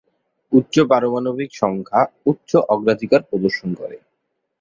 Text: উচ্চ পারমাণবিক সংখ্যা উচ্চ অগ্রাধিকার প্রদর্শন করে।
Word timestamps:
উচ্চ 0.51 0.75
পারমাণবিক 0.89 1.51
সংখ্যা 1.53 2.01
উচ্চ 2.25 2.51
অগ্রাধিকার 2.73 3.21
প্রদর্শন 3.29 3.69
করে। 3.75 3.97